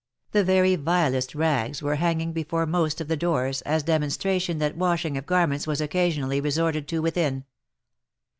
[0.31, 5.15] The very vilest rags were hanging before most of the doors, as demonstration that washing
[5.15, 7.45] of garments was occasionally resorted to within.